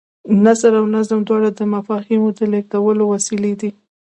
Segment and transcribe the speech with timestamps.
[0.43, 3.71] نثر او نظم دواړه د مفاهیمو د لېږدولو وسیلې دي.